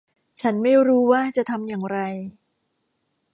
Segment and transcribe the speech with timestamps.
[0.41, 1.97] ฉันไม่รู้ว่าจะทำอย่างไร